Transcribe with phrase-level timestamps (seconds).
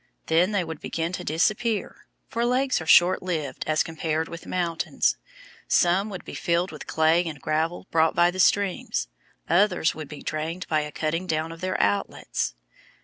[0.25, 5.15] Then they would begin to disappear, for lakes are short lived as compared with mountains.
[5.67, 9.09] Some would be filled with clay and gravel brought by the streams.
[9.47, 12.55] Others would be drained by a cutting down of their outlets.